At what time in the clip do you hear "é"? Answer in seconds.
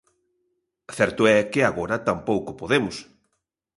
1.37-1.37